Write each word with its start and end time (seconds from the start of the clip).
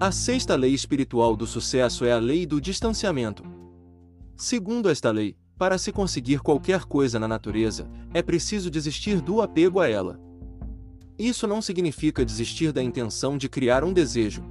A 0.00 0.12
sexta 0.12 0.54
lei 0.54 0.72
espiritual 0.72 1.34
do 1.34 1.44
sucesso 1.44 2.04
é 2.04 2.12
a 2.12 2.18
lei 2.20 2.46
do 2.46 2.60
distanciamento. 2.60 3.42
Segundo 4.36 4.88
esta 4.88 5.10
lei, 5.10 5.36
para 5.58 5.76
se 5.76 5.90
conseguir 5.90 6.38
qualquer 6.38 6.84
coisa 6.84 7.18
na 7.18 7.26
natureza, 7.26 7.90
é 8.14 8.22
preciso 8.22 8.70
desistir 8.70 9.20
do 9.20 9.42
apego 9.42 9.80
a 9.80 9.88
ela. 9.88 10.20
Isso 11.18 11.48
não 11.48 11.60
significa 11.60 12.24
desistir 12.24 12.70
da 12.70 12.80
intenção 12.80 13.36
de 13.36 13.48
criar 13.48 13.82
um 13.82 13.92
desejo. 13.92 14.44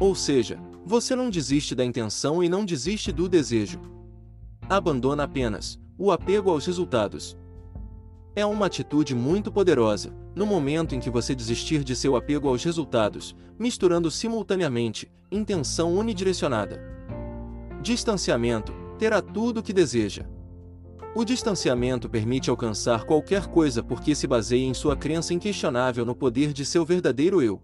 Ou 0.00 0.14
seja, 0.14 0.58
você 0.82 1.14
não 1.14 1.28
desiste 1.28 1.74
da 1.74 1.84
intenção 1.84 2.42
e 2.42 2.48
não 2.48 2.64
desiste 2.64 3.12
do 3.12 3.28
desejo. 3.28 3.78
Abandona 4.66 5.24
apenas 5.24 5.78
o 5.98 6.10
apego 6.10 6.50
aos 6.50 6.64
resultados. 6.64 7.36
É 8.36 8.44
uma 8.44 8.66
atitude 8.66 9.14
muito 9.14 9.52
poderosa, 9.52 10.12
no 10.34 10.44
momento 10.44 10.92
em 10.92 10.98
que 10.98 11.08
você 11.08 11.36
desistir 11.36 11.84
de 11.84 11.94
seu 11.94 12.16
apego 12.16 12.48
aos 12.48 12.64
resultados, 12.64 13.36
misturando 13.56 14.10
simultaneamente 14.10 15.08
intenção 15.30 15.94
unidirecionada. 15.94 16.82
Distanciamento 17.80 18.72
terá 18.98 19.22
tudo 19.22 19.60
o 19.60 19.62
que 19.62 19.72
deseja. 19.72 20.26
O 21.14 21.24
distanciamento 21.24 22.10
permite 22.10 22.50
alcançar 22.50 23.04
qualquer 23.04 23.46
coisa 23.46 23.84
porque 23.84 24.16
se 24.16 24.26
baseia 24.26 24.64
em 24.64 24.74
sua 24.74 24.96
crença 24.96 25.32
inquestionável 25.32 26.04
no 26.04 26.14
poder 26.14 26.52
de 26.52 26.64
seu 26.64 26.84
verdadeiro 26.84 27.40
eu. 27.40 27.62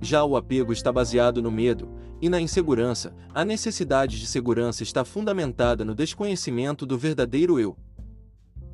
Já 0.00 0.22
o 0.22 0.36
apego 0.36 0.72
está 0.72 0.92
baseado 0.92 1.42
no 1.42 1.50
medo, 1.50 1.88
e 2.22 2.28
na 2.28 2.40
insegurança, 2.40 3.12
a 3.34 3.44
necessidade 3.44 4.20
de 4.20 4.26
segurança 4.26 4.84
está 4.84 5.04
fundamentada 5.04 5.84
no 5.84 5.96
desconhecimento 5.96 6.86
do 6.86 6.96
verdadeiro 6.96 7.58
eu. 7.58 7.76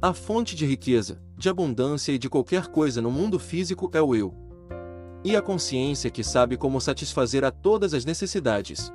A 0.02 0.14
fonte 0.14 0.56
de 0.56 0.64
riqueza, 0.64 1.20
de 1.36 1.50
abundância 1.50 2.10
e 2.10 2.16
de 2.16 2.26
qualquer 2.26 2.68
coisa 2.68 3.02
no 3.02 3.10
mundo 3.10 3.38
físico 3.38 3.90
é 3.92 4.00
o 4.00 4.14
eu. 4.14 4.34
E 5.22 5.36
a 5.36 5.42
consciência 5.42 6.10
que 6.10 6.24
sabe 6.24 6.56
como 6.56 6.80
satisfazer 6.80 7.44
a 7.44 7.50
todas 7.50 7.92
as 7.92 8.06
necessidades. 8.06 8.90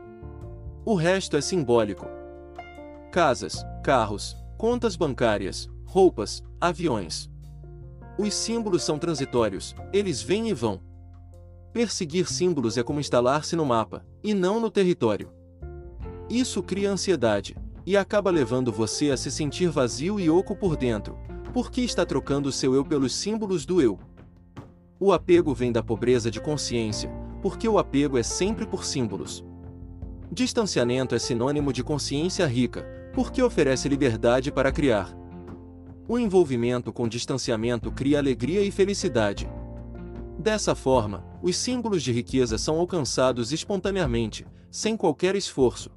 O 0.84 0.96
resto 0.96 1.38
é 1.38 1.42
simbólico. 1.42 2.08
Casas, 3.12 3.64
carros, 3.84 4.36
contas 4.58 4.96
bancárias, 4.96 5.70
roupas, 5.86 6.44
aviões. 6.60 7.30
Os 8.18 8.34
símbolos 8.34 8.82
são 8.82 8.98
transitórios, 8.98 9.76
eles 9.94 10.24
vêm 10.24 10.50
e 10.50 10.54
vão. 10.56 10.82
Perseguir 11.72 12.28
símbolos 12.28 12.80
é 12.80 12.84
como 12.84 13.00
instalar-se 13.00 13.56
no 13.56 13.64
mapa, 13.64 14.04
e 14.24 14.34
não 14.34 14.60
no 14.60 14.72
território. 14.72 15.32
Isso 16.28 16.64
cria 16.64 16.90
ansiedade, 16.90 17.56
e 17.86 17.96
acaba 17.96 18.32
levando 18.32 18.72
você 18.72 19.12
a 19.12 19.18
se 19.18 19.30
sentir 19.30 19.70
vazio 19.70 20.20
e 20.20 20.30
oco 20.30 20.56
por 20.56 20.76
dentro, 20.76 21.18
porque 21.54 21.82
está 21.82 22.06
trocando 22.06 22.52
seu 22.52 22.74
eu 22.74 22.84
pelos 22.84 23.14
símbolos 23.14 23.66
do 23.66 23.82
eu. 23.82 24.00
O 25.00 25.14
apego 25.14 25.54
vem 25.54 25.72
da 25.72 25.84
pobreza 25.84 26.32
de 26.32 26.42
consciência, 26.42 27.10
porque 27.42 27.68
o 27.68 27.78
apego 27.78 28.18
é 28.18 28.24
sempre 28.24 28.66
por 28.66 28.84
símbolos. 28.84 29.46
Distanciamento 30.32 31.14
é 31.14 31.20
sinônimo 31.20 31.72
de 31.72 31.84
consciência 31.84 32.48
rica, 32.48 32.86
porque 33.14 33.42
oferece 33.42 33.88
liberdade 33.88 34.52
para 34.52 34.72
criar. 34.72 35.16
O 36.08 36.18
envolvimento 36.18 36.92
com 36.92 37.08
distanciamento 37.08 37.92
cria 37.92 38.20
alegria 38.20 38.62
e 38.62 38.72
felicidade. 38.72 39.50
Dessa 40.38 40.76
forma, 40.76 41.24
os 41.42 41.56
símbolos 41.56 42.04
de 42.04 42.12
riqueza 42.12 42.58
são 42.58 42.80
alcançados 42.80 43.52
espontaneamente, 43.52 44.46
sem 44.70 44.98
qualquer 44.98 45.36
esforço, 45.36 45.90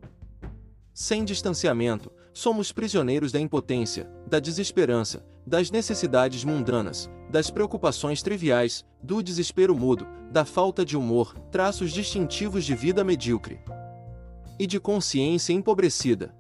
sem 0.99 1.25
distanciamento, 1.25 2.11
somos 2.35 2.73
prisioneiros 2.73 3.31
da 3.31 3.39
impotência, 3.39 4.11
da 4.27 4.41
desesperança, 4.41 5.25
das 5.47 5.71
necessidades 5.71 6.43
mundanas, 6.43 7.09
das 7.31 7.53
preocupações 7.53 8.21
triviais, 8.21 8.85
do 9.01 9.23
desespero 9.23 9.77
mudo, 9.77 10.09
da 10.33 10.45
falta 10.45 10.85
de 10.85 10.97
humor, 10.97 11.39
traços 11.53 11.93
distintivos 11.93 12.65
de 12.65 12.75
vida 12.75 13.05
medíocre 13.05 13.61
e 14.59 14.67
de 14.67 14.81
consciência 14.81 15.53
empobrecida. 15.53 16.35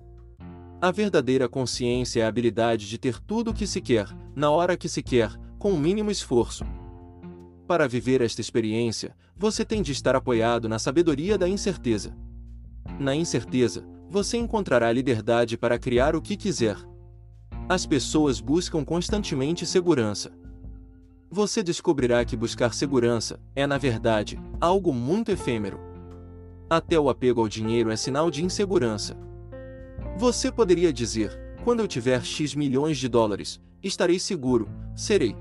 A 0.82 0.90
verdadeira 0.90 1.48
consciência 1.48 2.22
é 2.22 2.24
a 2.24 2.28
habilidade 2.28 2.88
de 2.88 2.98
ter 2.98 3.20
tudo 3.20 3.52
o 3.52 3.54
que 3.54 3.64
se 3.64 3.80
quer, 3.80 4.08
na 4.34 4.50
hora 4.50 4.76
que 4.76 4.88
se 4.88 5.04
quer, 5.04 5.30
com 5.56 5.70
o 5.70 5.78
mínimo 5.78 6.10
esforço. 6.10 6.64
Para 7.64 7.86
viver 7.86 8.20
esta 8.22 8.40
experiência, 8.40 9.14
você 9.36 9.64
tem 9.64 9.82
de 9.82 9.92
estar 9.92 10.16
apoiado 10.16 10.68
na 10.68 10.80
sabedoria 10.80 11.38
da 11.38 11.48
incerteza. 11.48 12.12
Na 12.98 13.14
incerteza, 13.14 13.86
você 14.10 14.38
encontrará 14.38 14.90
liberdade 14.90 15.58
para 15.58 15.78
criar 15.78 16.16
o 16.16 16.22
que 16.22 16.36
quiser. 16.36 16.76
As 17.68 17.84
pessoas 17.84 18.40
buscam 18.40 18.84
constantemente 18.84 19.66
segurança. 19.66 20.32
Você 21.30 21.62
descobrirá 21.62 22.24
que 22.24 22.36
buscar 22.36 22.72
segurança 22.72 23.38
é, 23.54 23.66
na 23.66 23.76
verdade, 23.76 24.40
algo 24.58 24.94
muito 24.94 25.30
efêmero. 25.30 25.78
Até 26.70 26.98
o 26.98 27.10
apego 27.10 27.42
ao 27.42 27.48
dinheiro 27.48 27.90
é 27.90 27.96
sinal 27.96 28.30
de 28.30 28.42
insegurança. 28.42 29.14
Você 30.16 30.50
poderia 30.50 30.92
dizer: 30.92 31.38
quando 31.62 31.80
eu 31.80 31.88
tiver 31.88 32.24
X 32.24 32.54
milhões 32.54 32.96
de 32.96 33.08
dólares, 33.08 33.60
estarei 33.82 34.18
seguro, 34.18 34.68
serei 34.96 35.36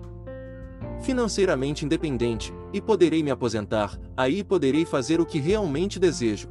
financeiramente 1.02 1.86
independente 1.86 2.54
e 2.74 2.82
poderei 2.82 3.24
me 3.24 3.32
aposentar, 3.32 3.98
aí 4.16 4.44
poderei 4.44 4.84
fazer 4.84 5.20
o 5.22 5.26
que 5.26 5.40
realmente 5.40 6.00
desejo. 6.00 6.50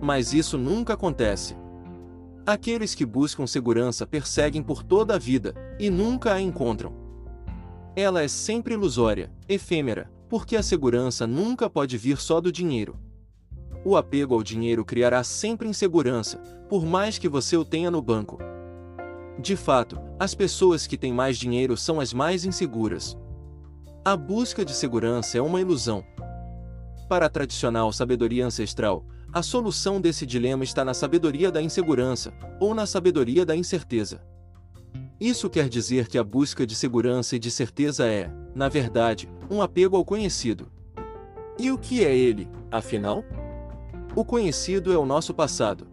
Mas 0.00 0.32
isso 0.32 0.56
nunca 0.56 0.94
acontece. 0.94 1.56
Aqueles 2.46 2.94
que 2.94 3.04
buscam 3.04 3.46
segurança 3.46 4.06
perseguem 4.06 4.62
por 4.62 4.82
toda 4.82 5.14
a 5.14 5.18
vida 5.18 5.54
e 5.78 5.90
nunca 5.90 6.32
a 6.32 6.40
encontram. 6.40 6.92
Ela 7.94 8.22
é 8.22 8.28
sempre 8.28 8.74
ilusória, 8.74 9.30
efêmera, 9.48 10.10
porque 10.28 10.56
a 10.56 10.62
segurança 10.62 11.26
nunca 11.26 11.68
pode 11.68 11.98
vir 11.98 12.18
só 12.18 12.40
do 12.40 12.50
dinheiro. 12.50 12.96
O 13.84 13.96
apego 13.96 14.34
ao 14.34 14.42
dinheiro 14.42 14.84
criará 14.84 15.24
sempre 15.24 15.68
insegurança, 15.68 16.38
por 16.68 16.84
mais 16.84 17.18
que 17.18 17.28
você 17.28 17.56
o 17.56 17.64
tenha 17.64 17.90
no 17.90 18.00
banco. 18.00 18.38
De 19.38 19.56
fato, 19.56 19.98
as 20.18 20.34
pessoas 20.34 20.86
que 20.86 20.98
têm 20.98 21.12
mais 21.12 21.38
dinheiro 21.38 21.76
são 21.76 21.98
as 21.98 22.12
mais 22.12 22.44
inseguras. 22.44 23.16
A 24.04 24.16
busca 24.16 24.64
de 24.64 24.72
segurança 24.72 25.38
é 25.38 25.40
uma 25.40 25.60
ilusão. 25.60 26.04
Para 27.08 27.26
a 27.26 27.30
tradicional 27.30 27.92
sabedoria 27.92 28.46
ancestral, 28.46 29.04
a 29.32 29.42
solução 29.42 30.00
desse 30.00 30.26
dilema 30.26 30.64
está 30.64 30.84
na 30.84 30.92
sabedoria 30.92 31.52
da 31.52 31.62
insegurança, 31.62 32.32
ou 32.58 32.74
na 32.74 32.84
sabedoria 32.84 33.46
da 33.46 33.54
incerteza. 33.54 34.20
Isso 35.20 35.48
quer 35.48 35.68
dizer 35.68 36.08
que 36.08 36.18
a 36.18 36.24
busca 36.24 36.66
de 36.66 36.74
segurança 36.74 37.36
e 37.36 37.38
de 37.38 37.50
certeza 37.50 38.06
é, 38.06 38.30
na 38.54 38.68
verdade, 38.68 39.28
um 39.48 39.62
apego 39.62 39.96
ao 39.96 40.04
conhecido. 40.04 40.66
E 41.58 41.70
o 41.70 41.78
que 41.78 42.04
é 42.04 42.16
ele, 42.16 42.48
afinal? 42.72 43.22
O 44.16 44.24
conhecido 44.24 44.92
é 44.92 44.98
o 44.98 45.06
nosso 45.06 45.32
passado. 45.32 45.86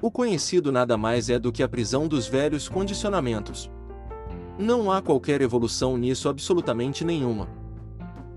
O 0.00 0.10
conhecido 0.10 0.70
nada 0.70 0.96
mais 0.96 1.28
é 1.28 1.38
do 1.38 1.50
que 1.50 1.62
a 1.62 1.68
prisão 1.68 2.06
dos 2.06 2.28
velhos 2.28 2.68
condicionamentos. 2.68 3.70
Não 4.56 4.92
há 4.92 5.02
qualquer 5.02 5.40
evolução 5.40 5.96
nisso, 5.96 6.28
absolutamente 6.28 7.04
nenhuma. 7.04 7.48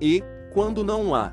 E, 0.02 0.24
quando 0.52 0.84
não 0.84 1.14
há 1.14 1.32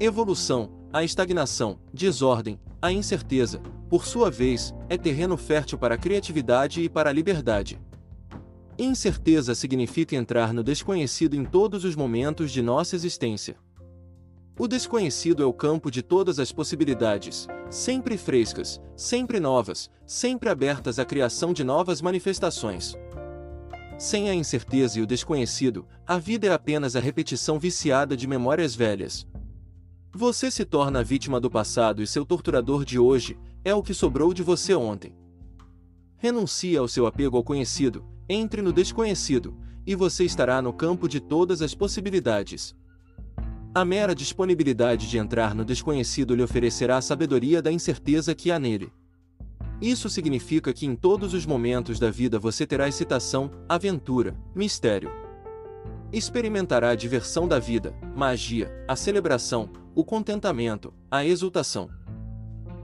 evolução, 0.00 0.79
a 0.92 1.04
estagnação, 1.04 1.78
desordem, 1.92 2.58
a 2.82 2.90
incerteza, 2.90 3.60
por 3.88 4.04
sua 4.04 4.30
vez, 4.30 4.74
é 4.88 4.96
terreno 4.96 5.36
fértil 5.36 5.78
para 5.78 5.94
a 5.94 5.98
criatividade 5.98 6.82
e 6.82 6.88
para 6.88 7.10
a 7.10 7.12
liberdade. 7.12 7.80
Incerteza 8.78 9.54
significa 9.54 10.16
entrar 10.16 10.52
no 10.52 10.64
desconhecido 10.64 11.34
em 11.34 11.44
todos 11.44 11.84
os 11.84 11.94
momentos 11.94 12.50
de 12.50 12.62
nossa 12.62 12.96
existência. 12.96 13.56
O 14.58 14.66
desconhecido 14.66 15.42
é 15.42 15.46
o 15.46 15.52
campo 15.52 15.90
de 15.90 16.02
todas 16.02 16.38
as 16.38 16.50
possibilidades, 16.50 17.46
sempre 17.70 18.16
frescas, 18.16 18.80
sempre 18.96 19.38
novas, 19.38 19.90
sempre 20.04 20.48
abertas 20.48 20.98
à 20.98 21.04
criação 21.04 21.52
de 21.52 21.62
novas 21.62 22.02
manifestações. 22.02 22.96
Sem 23.96 24.28
a 24.28 24.34
incerteza 24.34 24.98
e 24.98 25.02
o 25.02 25.06
desconhecido, 25.06 25.86
a 26.06 26.18
vida 26.18 26.46
é 26.46 26.52
apenas 26.52 26.96
a 26.96 27.00
repetição 27.00 27.58
viciada 27.58 28.16
de 28.16 28.26
memórias 28.26 28.74
velhas, 28.74 29.26
você 30.12 30.50
se 30.50 30.64
torna 30.64 31.04
vítima 31.04 31.40
do 31.40 31.48
passado 31.48 32.02
e 32.02 32.06
seu 32.06 32.24
torturador 32.24 32.84
de 32.84 32.98
hoje 32.98 33.38
é 33.64 33.72
o 33.74 33.82
que 33.82 33.94
sobrou 33.94 34.34
de 34.34 34.42
você 34.42 34.74
ontem. 34.74 35.14
Renuncie 36.16 36.76
ao 36.76 36.88
seu 36.88 37.06
apego 37.06 37.36
ao 37.36 37.44
conhecido, 37.44 38.04
entre 38.28 38.60
no 38.60 38.72
desconhecido, 38.72 39.56
e 39.86 39.94
você 39.94 40.24
estará 40.24 40.60
no 40.60 40.72
campo 40.72 41.08
de 41.08 41.20
todas 41.20 41.62
as 41.62 41.74
possibilidades. 41.74 42.74
A 43.72 43.84
mera 43.84 44.14
disponibilidade 44.14 45.08
de 45.08 45.16
entrar 45.16 45.54
no 45.54 45.64
desconhecido 45.64 46.34
lhe 46.34 46.42
oferecerá 46.42 46.96
a 46.96 47.02
sabedoria 47.02 47.62
da 47.62 47.70
incerteza 47.70 48.34
que 48.34 48.50
há 48.50 48.58
nele. 48.58 48.92
Isso 49.80 50.10
significa 50.10 50.72
que 50.74 50.84
em 50.84 50.94
todos 50.96 51.32
os 51.32 51.46
momentos 51.46 51.98
da 51.98 52.10
vida 52.10 52.38
você 52.38 52.66
terá 52.66 52.88
excitação, 52.88 53.50
aventura, 53.68 54.36
mistério. 54.54 55.19
Experimentará 56.12 56.90
a 56.90 56.94
diversão 56.96 57.46
da 57.46 57.60
vida, 57.60 57.94
magia, 58.16 58.84
a 58.88 58.96
celebração, 58.96 59.70
o 59.94 60.04
contentamento, 60.04 60.92
a 61.08 61.24
exultação. 61.24 61.88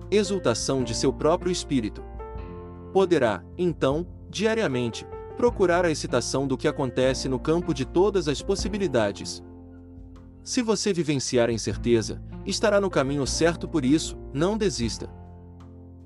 Exultação 0.08 0.84
de 0.84 0.94
seu 0.94 1.12
próprio 1.12 1.50
espírito. 1.50 2.04
Poderá, 2.92 3.42
então, 3.58 4.06
diariamente, 4.30 5.04
procurar 5.36 5.84
a 5.84 5.90
excitação 5.90 6.46
do 6.46 6.56
que 6.56 6.68
acontece 6.68 7.28
no 7.28 7.40
campo 7.40 7.74
de 7.74 7.84
todas 7.84 8.28
as 8.28 8.40
possibilidades. 8.40 9.42
Se 10.44 10.62
você 10.62 10.92
vivenciar 10.92 11.48
a 11.48 11.52
incerteza, 11.52 12.22
estará 12.46 12.80
no 12.80 12.88
caminho 12.88 13.26
certo 13.26 13.66
por 13.66 13.84
isso, 13.84 14.16
não 14.32 14.56
desista. 14.56 15.10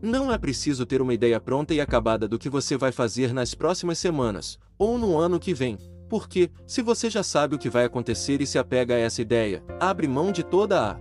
Não 0.00 0.32
é 0.32 0.38
preciso 0.38 0.86
ter 0.86 1.02
uma 1.02 1.12
ideia 1.12 1.38
pronta 1.38 1.74
e 1.74 1.82
acabada 1.82 2.26
do 2.26 2.38
que 2.38 2.48
você 2.48 2.78
vai 2.78 2.90
fazer 2.90 3.34
nas 3.34 3.54
próximas 3.54 3.98
semanas, 3.98 4.58
ou 4.78 4.96
no 4.96 5.18
ano 5.18 5.38
que 5.38 5.52
vem, 5.52 5.76
porque, 6.10 6.50
se 6.66 6.82
você 6.82 7.08
já 7.08 7.22
sabe 7.22 7.54
o 7.54 7.58
que 7.58 7.70
vai 7.70 7.84
acontecer 7.84 8.40
e 8.40 8.46
se 8.46 8.58
apega 8.58 8.94
a 8.96 8.98
essa 8.98 9.22
ideia, 9.22 9.62
abre 9.78 10.08
mão 10.08 10.32
de 10.32 10.42
toda 10.42 10.90
a 10.90 11.00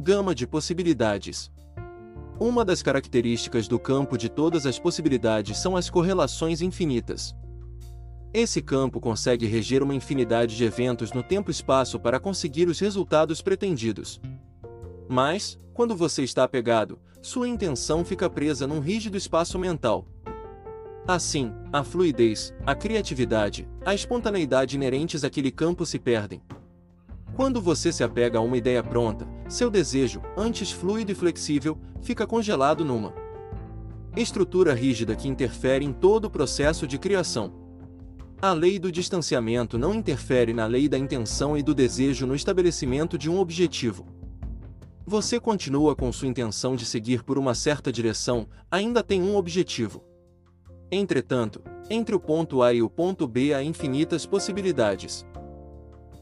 gama 0.00 0.34
de 0.34 0.48
possibilidades. 0.48 1.48
Uma 2.40 2.64
das 2.64 2.82
características 2.82 3.68
do 3.68 3.78
campo 3.78 4.18
de 4.18 4.28
todas 4.28 4.66
as 4.66 4.80
possibilidades 4.80 5.58
são 5.58 5.76
as 5.76 5.88
correlações 5.88 6.60
infinitas. 6.60 7.36
Esse 8.34 8.60
campo 8.60 8.98
consegue 8.98 9.46
reger 9.46 9.80
uma 9.80 9.94
infinidade 9.94 10.56
de 10.56 10.64
eventos 10.64 11.12
no 11.12 11.22
tempo-espaço 11.22 12.00
para 12.00 12.18
conseguir 12.18 12.66
os 12.66 12.80
resultados 12.80 13.40
pretendidos. 13.40 14.20
Mas, 15.08 15.56
quando 15.72 15.94
você 15.94 16.24
está 16.24 16.42
apegado, 16.42 16.98
sua 17.22 17.48
intenção 17.48 18.04
fica 18.04 18.28
presa 18.28 18.66
num 18.66 18.80
rígido 18.80 19.16
espaço 19.16 19.56
mental. 19.56 20.08
Assim, 21.12 21.52
a 21.72 21.82
fluidez, 21.82 22.54
a 22.64 22.72
criatividade, 22.72 23.68
a 23.84 23.92
espontaneidade 23.92 24.76
inerentes 24.76 25.24
àquele 25.24 25.50
campo 25.50 25.84
se 25.84 25.98
perdem. 25.98 26.40
Quando 27.34 27.60
você 27.60 27.92
se 27.92 28.04
apega 28.04 28.38
a 28.38 28.40
uma 28.40 28.56
ideia 28.56 28.80
pronta, 28.80 29.26
seu 29.48 29.68
desejo, 29.68 30.22
antes 30.36 30.70
fluido 30.70 31.10
e 31.10 31.14
flexível, 31.16 31.76
fica 32.00 32.28
congelado 32.28 32.84
numa 32.84 33.12
estrutura 34.16 34.72
rígida 34.72 35.16
que 35.16 35.26
interfere 35.26 35.84
em 35.84 35.92
todo 35.92 36.26
o 36.26 36.30
processo 36.30 36.86
de 36.86 36.96
criação. 36.96 37.52
A 38.40 38.52
lei 38.52 38.78
do 38.78 38.92
distanciamento 38.92 39.76
não 39.76 39.92
interfere 39.92 40.54
na 40.54 40.66
lei 40.66 40.88
da 40.88 40.96
intenção 40.96 41.58
e 41.58 41.62
do 41.64 41.74
desejo 41.74 42.24
no 42.24 42.36
estabelecimento 42.36 43.18
de 43.18 43.28
um 43.28 43.40
objetivo. 43.40 44.06
Você 45.04 45.40
continua 45.40 45.96
com 45.96 46.12
sua 46.12 46.28
intenção 46.28 46.76
de 46.76 46.86
seguir 46.86 47.24
por 47.24 47.36
uma 47.36 47.52
certa 47.52 47.90
direção, 47.90 48.46
ainda 48.70 49.02
tem 49.02 49.20
um 49.20 49.34
objetivo. 49.34 50.08
Entretanto, 50.92 51.62
entre 51.88 52.14
o 52.14 52.20
ponto 52.20 52.62
A 52.62 52.72
e 52.72 52.82
o 52.82 52.90
ponto 52.90 53.28
B 53.28 53.54
há 53.54 53.62
infinitas 53.62 54.26
possibilidades. 54.26 55.24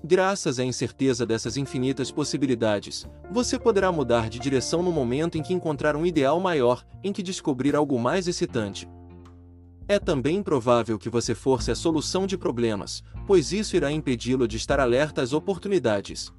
Graças 0.04 0.58
à 0.58 0.64
incerteza 0.64 1.24
dessas 1.24 1.56
infinitas 1.56 2.10
possibilidades, 2.10 3.06
você 3.30 3.58
poderá 3.58 3.90
mudar 3.90 4.28
de 4.28 4.38
direção 4.38 4.82
no 4.82 4.92
momento 4.92 5.38
em 5.38 5.42
que 5.42 5.54
encontrar 5.54 5.96
um 5.96 6.04
ideal 6.04 6.38
maior, 6.38 6.86
em 7.02 7.12
que 7.12 7.22
descobrir 7.22 7.74
algo 7.74 7.98
mais 7.98 8.28
excitante. 8.28 8.88
É 9.88 9.98
também 9.98 10.42
provável 10.42 10.98
que 10.98 11.08
você 11.08 11.34
force 11.34 11.70
a 11.70 11.74
solução 11.74 12.26
de 12.26 12.36
problemas, 12.36 13.02
pois 13.26 13.52
isso 13.52 13.74
irá 13.74 13.90
impedi-lo 13.90 14.46
de 14.46 14.58
estar 14.58 14.78
alerta 14.78 15.22
às 15.22 15.32
oportunidades. 15.32 16.30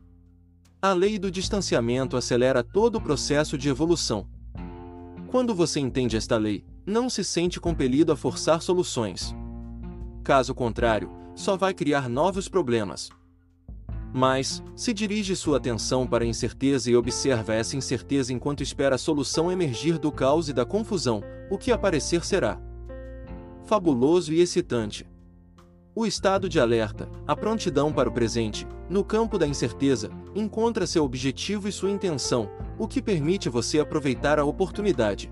A 0.80 0.94
lei 0.94 1.18
do 1.18 1.32
distanciamento 1.32 2.16
acelera 2.16 2.64
todo 2.64 2.98
o 2.98 3.02
processo 3.02 3.58
de 3.58 3.68
evolução. 3.68 4.28
Quando 5.28 5.54
você 5.54 5.80
entende 5.80 6.16
esta 6.16 6.38
lei, 6.38 6.64
não 6.90 7.10
se 7.10 7.24
sente 7.24 7.60
compelido 7.60 8.12
a 8.12 8.18
forçar 8.18 8.62
soluções. 8.62 9.34
Caso 10.24 10.54
contrário, 10.56 11.12
só 11.36 11.56
vai 11.56 11.74
criar 11.74 12.10
novos 12.10 12.50
problemas. 12.50 13.10
Mas, 14.12 14.64
se 14.76 14.92
dirige 14.92 15.36
sua 15.36 15.58
atenção 15.58 16.08
para 16.08 16.24
a 16.24 16.28
incerteza 16.28 16.90
e 16.90 16.96
observa 16.96 17.54
essa 17.54 17.78
incerteza 17.78 18.34
enquanto 18.34 18.64
espera 18.64 18.96
a 18.96 18.98
solução 18.98 19.52
emergir 19.52 20.00
do 20.00 20.12
caos 20.12 20.50
e 20.50 20.54
da 20.54 20.66
confusão, 20.66 21.22
o 21.50 21.58
que 21.58 21.72
aparecer 21.72 22.26
será 22.26 22.60
fabuloso 23.66 24.34
e 24.34 24.42
excitante. 24.42 25.06
O 25.94 26.08
estado 26.08 26.50
de 26.50 26.60
alerta, 26.60 27.08
a 27.28 27.36
prontidão 27.36 27.94
para 27.94 28.10
o 28.10 28.12
presente, 28.12 28.66
no 28.90 29.04
campo 29.04 29.38
da 29.38 29.46
incerteza, 29.46 30.10
encontra 30.34 30.88
seu 30.88 31.04
objetivo 31.04 31.68
e 31.68 31.72
sua 31.72 31.92
intenção, 31.92 32.50
o 32.80 32.88
que 32.88 33.00
permite 33.00 33.48
você 33.48 33.80
aproveitar 33.80 34.40
a 34.40 34.46
oportunidade. 34.46 35.32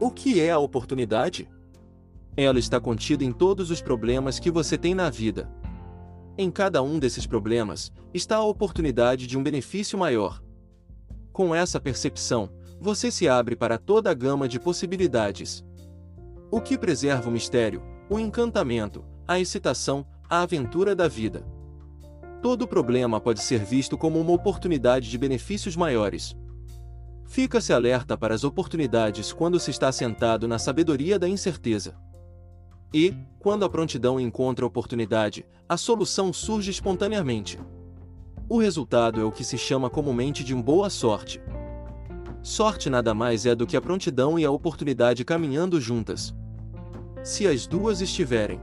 O 0.00 0.12
que 0.12 0.40
é 0.40 0.52
a 0.52 0.58
oportunidade? 0.60 1.48
Ela 2.36 2.60
está 2.60 2.80
contida 2.80 3.24
em 3.24 3.32
todos 3.32 3.68
os 3.68 3.82
problemas 3.82 4.38
que 4.38 4.48
você 4.48 4.78
tem 4.78 4.94
na 4.94 5.10
vida. 5.10 5.50
Em 6.36 6.52
cada 6.52 6.80
um 6.80 7.00
desses 7.00 7.26
problemas, 7.26 7.90
está 8.14 8.36
a 8.36 8.44
oportunidade 8.44 9.26
de 9.26 9.36
um 9.36 9.42
benefício 9.42 9.98
maior. 9.98 10.40
Com 11.32 11.52
essa 11.52 11.80
percepção, 11.80 12.48
você 12.80 13.10
se 13.10 13.28
abre 13.28 13.56
para 13.56 13.76
toda 13.76 14.08
a 14.08 14.14
gama 14.14 14.46
de 14.46 14.60
possibilidades. 14.60 15.64
O 16.48 16.60
que 16.60 16.78
preserva 16.78 17.28
o 17.28 17.32
mistério, 17.32 17.82
o 18.08 18.20
encantamento, 18.20 19.04
a 19.26 19.40
excitação, 19.40 20.06
a 20.30 20.42
aventura 20.42 20.94
da 20.94 21.08
vida. 21.08 21.44
Todo 22.40 22.68
problema 22.68 23.20
pode 23.20 23.42
ser 23.42 23.64
visto 23.64 23.98
como 23.98 24.20
uma 24.20 24.32
oportunidade 24.32 25.10
de 25.10 25.18
benefícios 25.18 25.74
maiores. 25.74 26.36
Fica-se 27.28 27.74
alerta 27.74 28.16
para 28.16 28.34
as 28.34 28.42
oportunidades 28.42 29.34
quando 29.34 29.60
se 29.60 29.70
está 29.70 29.92
sentado 29.92 30.48
na 30.48 30.58
sabedoria 30.58 31.18
da 31.18 31.28
incerteza. 31.28 31.94
E, 32.92 33.14
quando 33.38 33.66
a 33.66 33.68
prontidão 33.68 34.18
encontra 34.18 34.64
oportunidade, 34.64 35.44
a 35.68 35.76
solução 35.76 36.32
surge 36.32 36.70
espontaneamente. 36.70 37.60
O 38.48 38.58
resultado 38.58 39.20
é 39.20 39.24
o 39.24 39.30
que 39.30 39.44
se 39.44 39.58
chama 39.58 39.90
comumente 39.90 40.42
de 40.42 40.54
boa 40.54 40.88
sorte. 40.88 41.38
Sorte 42.42 42.88
nada 42.88 43.12
mais 43.12 43.44
é 43.44 43.54
do 43.54 43.66
que 43.66 43.76
a 43.76 43.80
prontidão 43.80 44.38
e 44.38 44.44
a 44.46 44.50
oportunidade 44.50 45.22
caminhando 45.22 45.78
juntas. 45.78 46.34
Se 47.22 47.46
as 47.46 47.66
duas 47.66 48.00
estiverem 48.00 48.58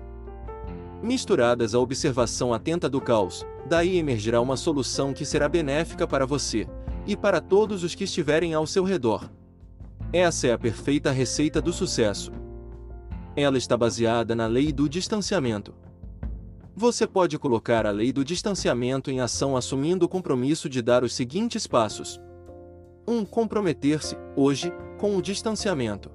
misturadas 1.04 1.76
à 1.76 1.80
observação 1.80 2.52
atenta 2.52 2.90
do 2.90 3.00
caos, 3.00 3.46
daí 3.70 4.00
emergirá 4.00 4.42
uma 4.42 4.58
solução 4.58 5.14
que 5.14 5.24
será 5.24 5.48
benéfica 5.48 6.08
para 6.08 6.26
você 6.26 6.68
e 7.08 7.16
para 7.16 7.40
todos 7.40 7.84
os 7.84 7.94
que 7.94 8.04
estiverem 8.04 8.54
ao 8.54 8.66
seu 8.66 8.84
redor. 8.84 9.30
Essa 10.12 10.48
é 10.48 10.54
a 10.54 10.58
perfeita 10.58 11.12
receita 11.12 11.62
do 11.62 11.74
sucesso. 11.74 12.32
Ela 13.36 13.58
está 13.58 13.76
baseada 13.76 14.34
na 14.34 14.48
lei 14.48 14.72
do 14.72 14.88
distanciamento. 14.88 15.74
Você 16.76 17.08
pode 17.08 17.38
colocar 17.40 17.86
a 17.86 17.92
lei 17.92 18.12
do 18.12 18.24
distanciamento 18.24 19.10
em 19.10 19.22
ação 19.22 19.56
assumindo 19.56 20.06
o 20.06 20.10
compromisso 20.10 20.68
de 20.68 20.82
dar 20.82 21.04
os 21.04 21.14
seguintes 21.14 21.68
passos: 21.68 22.20
1. 23.08 23.14
Um, 23.18 23.26
comprometer-se, 23.26 24.18
hoje, 24.36 24.72
com 24.98 25.16
o 25.16 25.22
distanciamento. 25.22 26.12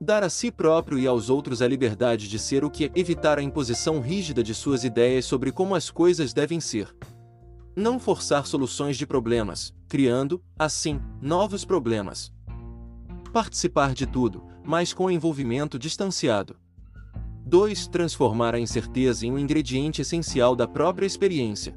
Dar 0.00 0.24
a 0.24 0.28
si 0.28 0.50
próprio 0.50 0.98
e 0.98 1.06
aos 1.06 1.30
outros 1.30 1.62
a 1.62 1.68
liberdade 1.68 2.28
de 2.28 2.38
ser 2.38 2.64
o 2.64 2.70
que 2.70 2.86
é 2.86 2.90
evitar 2.96 3.38
a 3.38 3.42
imposição 3.42 4.00
rígida 4.00 4.42
de 4.42 4.52
suas 4.52 4.82
ideias 4.82 5.24
sobre 5.24 5.52
como 5.52 5.76
as 5.76 5.90
coisas 5.90 6.32
devem 6.32 6.58
ser. 6.58 6.92
Não 7.74 7.98
forçar 7.98 8.46
soluções 8.46 8.98
de 8.98 9.06
problemas, 9.06 9.74
criando, 9.88 10.42
assim, 10.58 11.00
novos 11.22 11.64
problemas. 11.64 12.30
Participar 13.32 13.94
de 13.94 14.06
tudo, 14.06 14.42
mas 14.62 14.92
com 14.92 15.10
envolvimento 15.10 15.78
distanciado. 15.78 16.56
2. 17.46 17.86
Transformar 17.86 18.54
a 18.54 18.60
incerteza 18.60 19.26
em 19.26 19.32
um 19.32 19.38
ingrediente 19.38 20.02
essencial 20.02 20.54
da 20.54 20.68
própria 20.68 21.06
experiência. 21.06 21.74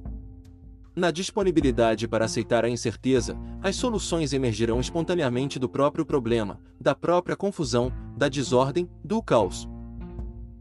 Na 0.93 1.11
disponibilidade 1.11 2.09
para 2.09 2.25
aceitar 2.25 2.65
a 2.65 2.69
incerteza, 2.69 3.37
as 3.61 3.77
soluções 3.77 4.33
emergirão 4.33 4.81
espontaneamente 4.81 5.57
do 5.57 5.69
próprio 5.69 6.05
problema, 6.05 6.59
da 6.79 6.93
própria 6.93 7.37
confusão, 7.37 7.89
da 8.17 8.27
desordem, 8.27 8.89
do 9.01 9.23
caos. 9.23 9.65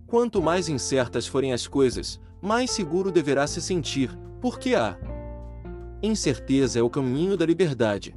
Quanto 0.06 0.40
mais 0.40 0.68
incertas 0.68 1.26
forem 1.26 1.52
as 1.52 1.66
coisas, 1.66 2.20
mais 2.40 2.70
seguro 2.70 3.10
deverá 3.10 3.48
se 3.48 3.60
sentir, 3.60 4.16
porque 4.40 4.76
a 4.76 4.96
incerteza 6.04 6.78
é 6.78 6.82
o 6.82 6.90
caminho 6.90 7.36
da 7.36 7.46
liberdade. 7.46 8.14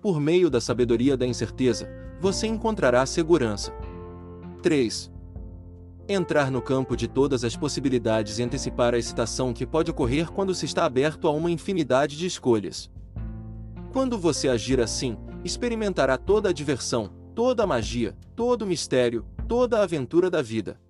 Por 0.00 0.20
meio 0.20 0.48
da 0.50 0.60
sabedoria 0.60 1.16
da 1.16 1.26
incerteza, 1.26 1.88
você 2.20 2.46
encontrará 2.46 3.04
segurança. 3.06 3.72
3 4.62 5.12
entrar 6.08 6.50
no 6.50 6.60
campo 6.60 6.96
de 6.96 7.08
todas 7.08 7.44
as 7.44 7.56
possibilidades 7.56 8.38
e 8.38 8.42
antecipar 8.42 8.94
a 8.94 8.98
excitação 8.98 9.52
que 9.52 9.66
pode 9.66 9.90
ocorrer 9.90 10.30
quando 10.30 10.54
se 10.54 10.66
está 10.66 10.84
aberto 10.84 11.28
a 11.28 11.30
uma 11.30 11.50
infinidade 11.50 12.16
de 12.16 12.26
escolhas. 12.26 12.90
Quando 13.92 14.18
você 14.18 14.48
agir 14.48 14.80
assim, 14.80 15.16
experimentará 15.44 16.16
toda 16.16 16.48
a 16.48 16.52
diversão, 16.52 17.10
toda 17.34 17.62
a 17.62 17.66
magia, 17.66 18.16
todo 18.34 18.62
o 18.62 18.66
mistério, 18.66 19.24
toda 19.46 19.78
a 19.78 19.82
aventura 19.82 20.30
da 20.30 20.42
vida. 20.42 20.80